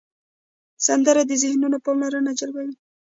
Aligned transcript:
سندره 0.85 1.21
د 1.27 1.31
ذهنونو 1.43 1.77
پاملرنه 1.85 2.31
جلبوي 2.39 2.73